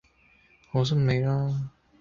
[0.71, 1.69] 好心你啦